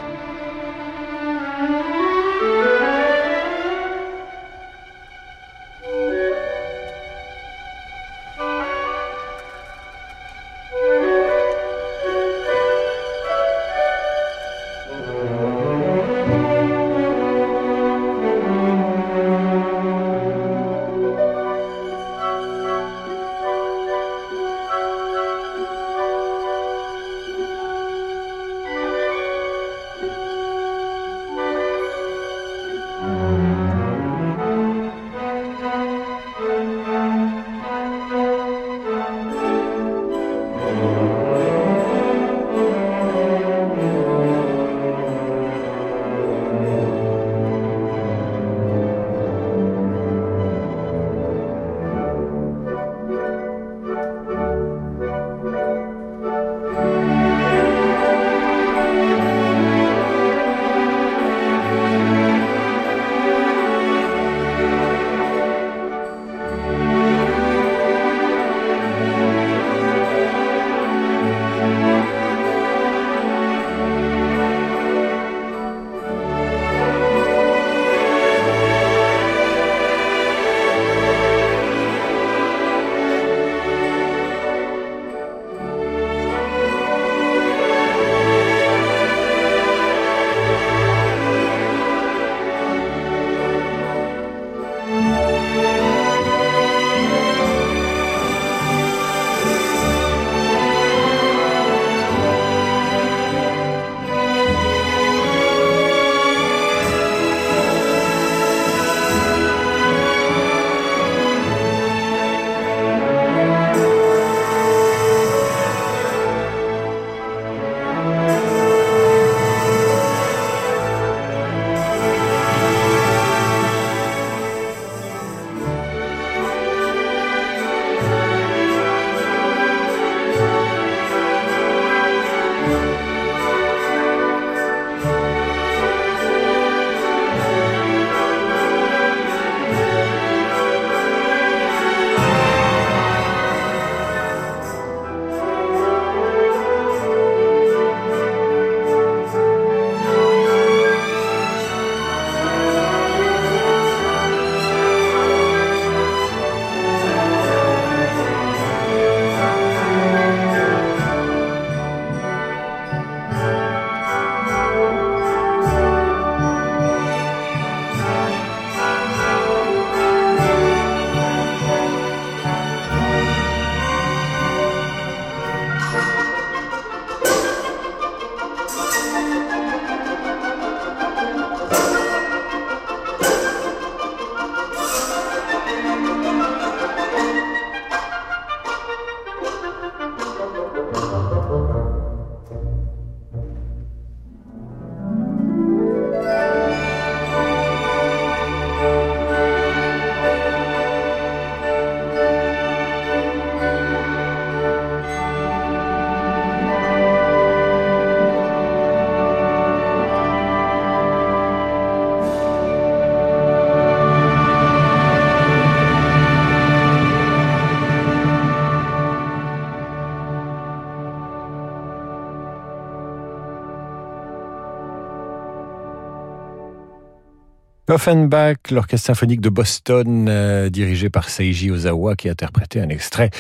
Offenbach, 227.95 228.57
l'orchestre 228.73 229.07
symphonique 229.07 229.41
de 229.41 229.49
Boston, 229.49 230.27
euh, 230.29 230.69
dirigé 230.69 231.11
par 231.11 231.29
Seiji 231.29 231.71
Ozawa, 231.71 232.17
qui 232.17 232.29
interprétait 232.29 232.81
un 232.81 232.89
extrait 232.89 233.31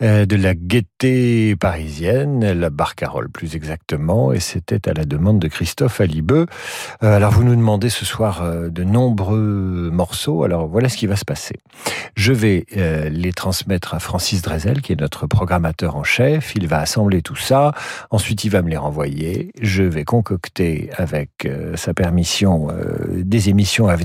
euh, 0.00 0.26
de 0.26 0.36
la 0.36 0.54
gaieté 0.54 1.56
parisienne, 1.56 2.52
la 2.52 2.70
barcarolle 2.70 3.28
plus 3.28 3.56
exactement, 3.56 4.32
et 4.32 4.38
c'était 4.38 4.88
à 4.88 4.94
la 4.94 5.04
demande 5.04 5.40
de 5.40 5.48
Christophe 5.48 6.00
Alibeux. 6.00 6.46
Euh, 7.02 7.16
alors 7.16 7.32
vous 7.32 7.42
nous 7.42 7.56
demandez 7.56 7.88
ce 7.88 8.04
soir 8.04 8.44
de 8.70 8.84
nombreux 8.84 9.90
morceaux, 9.92 10.44
alors 10.44 10.68
voilà 10.68 10.88
ce 10.88 10.96
qui 10.96 11.08
va 11.08 11.16
se 11.16 11.24
passer. 11.24 11.56
Je 12.14 12.32
vais 12.32 12.64
les 13.10 13.32
transmettre 13.32 13.94
à 13.94 13.98
Francis 13.98 14.40
Drezel, 14.40 14.82
qui 14.82 14.92
est 14.92 15.00
notre 15.00 15.26
programmateur 15.26 15.96
en 15.96 16.04
chef, 16.04 16.52
il 16.54 16.68
va 16.68 16.78
assembler 16.78 17.22
tout 17.22 17.36
ça, 17.36 17.72
ensuite 18.10 18.44
il 18.44 18.50
va 18.50 18.62
me 18.62 18.70
les 18.70 18.76
renvoyer, 18.76 19.50
je 19.60 19.82
vais 19.82 20.04
concocter 20.04 20.90
avec 20.96 21.48
sa 21.74 21.92
permission 21.92 22.68
des 23.12 23.48
émissions 23.48 23.88
à 23.88 23.95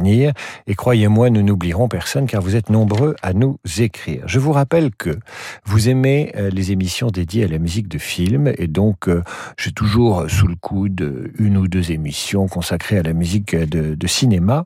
Et 0.67 0.75
croyez-moi, 0.75 1.29
nous 1.29 1.41
n'oublierons 1.41 1.87
personne 1.87 2.27
car 2.27 2.41
vous 2.41 2.55
êtes 2.55 2.69
nombreux 2.69 3.15
à 3.21 3.33
nous 3.33 3.57
écrire. 3.79 4.23
Je 4.27 4.39
vous 4.39 4.51
rappelle 4.51 4.91
que 4.91 5.17
vous 5.65 5.89
aimez 5.89 6.31
euh, 6.35 6.49
les 6.49 6.71
émissions 6.71 7.07
dédiées 7.07 7.45
à 7.45 7.47
la 7.47 7.57
musique 7.57 7.87
de 7.87 7.97
film 7.97 8.51
et 8.57 8.67
donc 8.67 9.07
euh, 9.07 9.23
j'ai 9.57 9.71
toujours 9.71 10.29
sous 10.29 10.47
le 10.47 10.55
coude 10.55 11.31
une 11.37 11.57
ou 11.57 11.67
deux 11.67 11.91
émissions 11.91 12.47
consacrées 12.47 12.97
à 12.97 13.03
la 13.03 13.13
musique 13.13 13.55
de, 13.55 13.95
de 13.95 14.07
cinéma. 14.07 14.65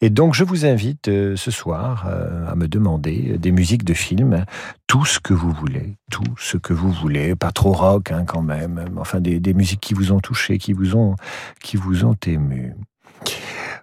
Et 0.00 0.10
donc 0.10 0.34
je 0.34 0.44
vous 0.44 0.66
invite 0.66 1.08
euh, 1.08 1.36
ce 1.36 1.50
soir 1.50 2.06
à 2.48 2.54
me 2.54 2.68
demander 2.68 3.36
des 3.38 3.52
musiques 3.52 3.84
de 3.84 3.94
film, 3.94 4.44
tout 4.86 5.04
ce 5.04 5.20
que 5.20 5.34
vous 5.34 5.52
voulez, 5.52 5.96
tout 6.10 6.22
ce 6.38 6.56
que 6.56 6.72
vous 6.72 6.90
voulez, 6.90 7.34
pas 7.34 7.52
trop 7.52 7.72
rock 7.72 8.10
hein, 8.10 8.24
quand 8.26 8.42
même, 8.42 8.84
enfin 8.98 9.20
des, 9.20 9.40
des 9.40 9.54
musiques 9.54 9.80
qui 9.80 9.94
vous 9.94 10.12
ont 10.12 10.20
touché, 10.20 10.58
qui 10.58 10.72
vous 10.72 10.96
ont, 10.96 11.16
qui 11.62 11.76
vous 11.76 12.04
ont 12.04 12.16
ému. 12.26 12.74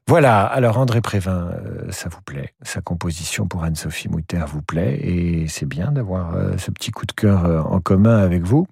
Voilà, 0.10 0.46
alors 0.46 0.78
André 0.78 1.02
Prévin, 1.02 1.52
euh, 1.52 1.92
ça 1.92 2.08
vous 2.08 2.22
plaît, 2.22 2.54
sa 2.62 2.80
composition 2.80 3.46
pour 3.46 3.66
Anne-Sophie 3.66 4.08
Mouter 4.08 4.46
vous 4.48 4.62
plaît, 4.62 4.98
et 5.02 5.48
c'est 5.50 5.66
bien 5.66 5.92
d'avoir 5.92 6.34
euh, 6.34 6.58
ce 6.58 6.72
petit 6.72 6.92
coup 6.92 7.06
de 7.06 7.12
cœur 7.12 7.44
euh, 7.44 7.60
en 7.60 7.82
commun 7.82 8.18
avec 8.18 8.44
vous. 8.44 8.68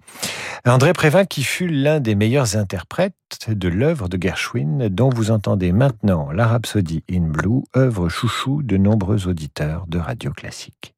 André 0.66 0.94
Prévin 0.94 1.26
qui 1.26 1.44
fut 1.44 1.68
l'un 1.68 2.00
des 2.00 2.16
meilleurs 2.16 2.56
interprètes 2.56 3.50
de 3.50 3.68
l'œuvre 3.68 4.08
de 4.08 4.18
Gershwin, 4.18 4.88
dont 4.88 5.10
vous 5.10 5.30
entendez 5.30 5.74
maintenant 5.74 6.32
la 6.32 6.48
Rhapsodie 6.48 7.04
in 7.12 7.24
Blue, 7.24 7.64
œuvre 7.76 8.08
chouchou 8.08 8.64
de 8.64 8.78
nombreux 8.78 9.28
auditeurs 9.28 9.88
de 9.88 10.00
radio 10.00 10.32
classique. 10.32 10.96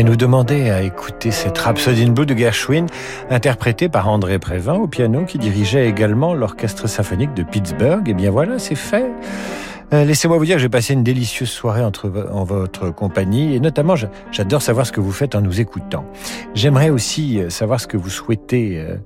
André 0.00 0.12
nous 0.12 0.16
demandait 0.16 0.70
à 0.70 0.80
écouter 0.80 1.30
cette 1.30 1.58
Rhapsody 1.58 2.04
in 2.04 2.12
Blue 2.12 2.24
de 2.24 2.34
Gershwin, 2.34 2.86
interprétée 3.28 3.90
par 3.90 4.08
André 4.08 4.38
Prévin 4.38 4.72
au 4.72 4.86
piano, 4.86 5.26
qui 5.26 5.36
dirigeait 5.36 5.86
également 5.86 6.32
l'orchestre 6.32 6.88
symphonique 6.88 7.34
de 7.34 7.42
Pittsburgh. 7.42 8.08
Et 8.08 8.14
bien 8.14 8.30
voilà, 8.30 8.58
c'est 8.58 8.76
fait. 8.76 9.10
Euh, 9.92 10.04
Laissez-moi 10.04 10.38
vous 10.38 10.46
dire 10.46 10.56
que 10.56 10.62
j'ai 10.62 10.70
passé 10.70 10.94
une 10.94 11.02
délicieuse 11.02 11.50
soirée 11.50 11.82
en 11.84 12.44
votre 12.44 12.88
compagnie 12.88 13.54
et 13.54 13.60
notamment 13.60 13.94
j'adore 14.32 14.62
savoir 14.62 14.86
ce 14.86 14.92
que 14.92 15.00
vous 15.00 15.12
faites 15.12 15.34
en 15.34 15.42
nous 15.42 15.60
écoutant. 15.60 16.06
J'aimerais 16.54 16.88
aussi 16.88 17.38
euh, 17.38 17.50
savoir 17.50 17.78
ce 17.78 17.86
que 17.86 17.98
vous 17.98 18.08
souhaitez 18.08 18.78
euh, 18.78 18.96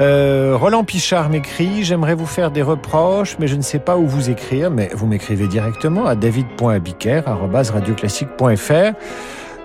Euh, 0.00 0.56
Roland 0.58 0.82
Pichard 0.84 1.28
m'écrit, 1.28 1.84
j'aimerais 1.84 2.14
vous 2.14 2.26
faire 2.26 2.50
des 2.50 2.62
reproches, 2.62 3.36
mais 3.38 3.46
je 3.48 3.56
ne 3.56 3.62
sais 3.62 3.78
pas 3.78 3.98
où 3.98 4.06
vous 4.06 4.30
écrire, 4.30 4.70
mais 4.70 4.88
vous 4.94 5.06
m'écrivez 5.06 5.46
directement 5.46 6.06
à 6.06 6.14
david.abiker.radioclassique.fr. 6.14 8.94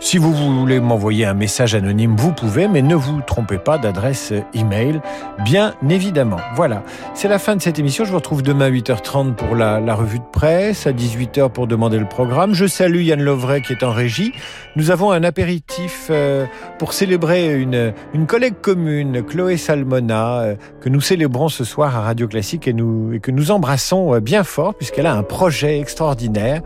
Si 0.05 0.19
vous 0.19 0.31
voulez 0.31 0.79
m'envoyer 0.79 1.25
un 1.25 1.33
message 1.33 1.73
anonyme, 1.73 2.15
vous 2.15 2.31
pouvez, 2.31 2.67
mais 2.67 2.83
ne 2.83 2.93
vous 2.93 3.21
trompez 3.21 3.57
pas 3.57 3.79
d'adresse 3.79 4.33
email, 4.53 5.01
bien 5.43 5.73
évidemment. 5.89 6.37
Voilà, 6.55 6.83
c'est 7.15 7.27
la 7.27 7.39
fin 7.39 7.55
de 7.55 7.61
cette 7.63 7.79
émission. 7.79 8.05
Je 8.05 8.11
vous 8.11 8.17
retrouve 8.17 8.43
demain 8.43 8.65
à 8.65 8.69
8h30 8.69 9.33
pour 9.33 9.55
la, 9.55 9.79
la 9.79 9.95
revue 9.95 10.19
de 10.19 10.25
presse, 10.31 10.85
à 10.85 10.91
18h 10.91 11.49
pour 11.49 11.65
demander 11.65 11.97
le 11.97 12.05
programme. 12.05 12.53
Je 12.53 12.67
salue 12.67 13.01
Yann 13.01 13.19
Lovray 13.19 13.63
qui 13.63 13.73
est 13.73 13.83
en 13.83 13.89
régie. 13.89 14.31
Nous 14.75 14.91
avons 14.91 15.09
un 15.11 15.23
apéritif 15.23 16.09
euh, 16.11 16.45
pour 16.77 16.93
célébrer 16.93 17.59
une, 17.59 17.91
une 18.13 18.27
collègue 18.27 18.61
commune, 18.61 19.23
Chloé 19.23 19.57
Salmona, 19.57 20.39
euh, 20.41 20.55
que 20.81 20.89
nous 20.89 21.01
célébrons 21.01 21.49
ce 21.49 21.63
soir 21.63 21.97
à 21.97 22.01
Radio 22.01 22.27
Classique 22.27 22.67
et, 22.67 22.73
nous, 22.73 23.11
et 23.13 23.19
que 23.19 23.31
nous 23.31 23.49
embrassons 23.49 24.13
euh, 24.13 24.19
bien 24.19 24.43
fort 24.43 24.75
puisqu'elle 24.75 25.07
a 25.07 25.15
un 25.15 25.23
projet 25.23 25.79
extraordinaire 25.79 26.61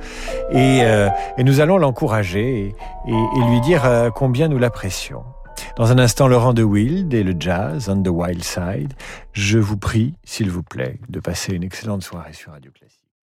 et, 0.52 0.82
euh, 0.82 1.08
et 1.38 1.46
nous 1.46 1.62
allons 1.62 1.78
l'encourager. 1.78 2.76
Et, 3.08 3.50
lui 3.50 3.62
dire 3.62 3.86
euh, 3.86 4.10
combien 4.10 4.48
nous 4.48 4.58
l'apprécions. 4.58 5.24
Dans 5.78 5.92
un 5.92 6.00
instant, 6.00 6.28
Laurent 6.28 6.54
de 6.54 6.64
Wild 6.64 7.14
et 7.14 7.24
le 7.24 7.36
jazz 7.38 7.90
on 7.90 8.02
the 8.02 8.08
wild 8.08 8.44
side. 8.44 8.94
Je 9.34 9.60
vous 9.60 9.78
prie, 9.78 10.14
s'il 10.24 10.50
vous 10.50 10.64
plaît, 10.64 11.00
de 11.10 11.20
passer 11.20 11.54
une 11.54 11.64
excellente 11.64 12.04
soirée 12.04 12.34
sur 12.34 12.52
Radio. 12.52 12.72